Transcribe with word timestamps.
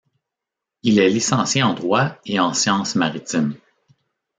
Il 0.81 0.97
est 0.97 1.09
licencié 1.11 1.61
en 1.61 1.75
droit 1.75 2.17
et 2.25 2.39
en 2.39 2.55
sciences 2.55 2.95
maritimes. 2.95 3.53